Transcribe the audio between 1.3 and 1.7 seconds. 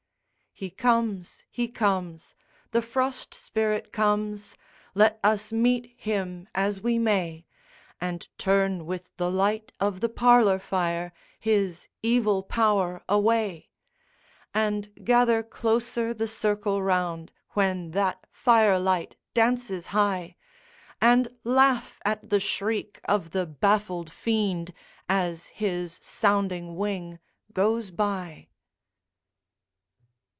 he